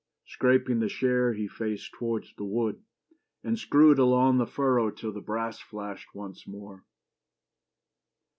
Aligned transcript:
Scraping 0.25 0.79
the 0.79 0.89
share 0.89 1.31
he 1.33 1.47
faced 1.47 1.91
towards 1.93 2.33
the 2.33 2.43
wood, 2.43 2.83
And 3.43 3.59
screwed 3.59 3.99
along 3.99 4.39
the 4.39 4.47
furrow 4.47 4.89
till 4.89 5.11
the 5.11 5.21
brass 5.21 5.59
flashed 5.59 6.15
Once 6.15 6.47
more. 6.47 6.83